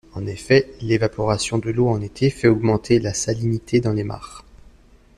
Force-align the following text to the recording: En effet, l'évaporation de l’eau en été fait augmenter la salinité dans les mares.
En 0.13 0.25
effet, 0.25 0.73
l'évaporation 0.81 1.59
de 1.59 1.69
l’eau 1.69 1.87
en 1.87 2.01
été 2.01 2.31
fait 2.31 2.47
augmenter 2.47 2.97
la 2.99 3.13
salinité 3.13 3.81
dans 3.81 3.93
les 3.93 4.03
mares. 4.03 4.43